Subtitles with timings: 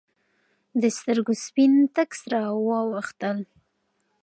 [0.81, 3.37] د سترګو سپین تک سره واوختېدل.